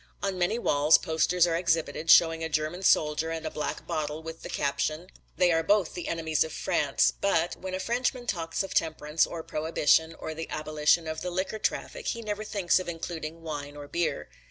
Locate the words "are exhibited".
1.45-2.09